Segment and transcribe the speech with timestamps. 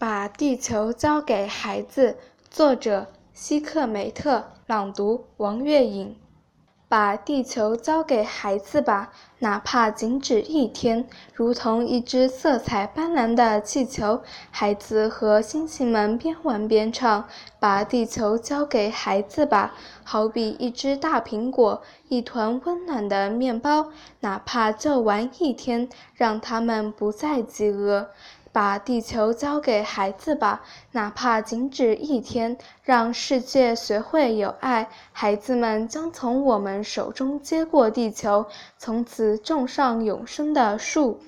[0.00, 2.16] 把地球交给孩子，
[2.48, 6.14] 作者希克梅特，朗读王月影。
[6.86, 14.22] 把地球交给孩子吧，哪怕仅止一天，如同一只色彩斑斓的气球。
[14.52, 17.24] 孩子和星星们边玩边唱。
[17.58, 19.74] 把地球交给孩子吧，
[20.04, 23.88] 好比一只大苹果，一团温暖的面包，
[24.20, 28.10] 哪怕就玩一天，让他们不再饥饿。
[28.58, 34.88] 把地球交给孩子吧，哪怕仅止一天，让世界学会有爱。
[35.12, 38.44] 孩子们将从我们手中接过地球，
[38.76, 41.20] 从此种上永生的树。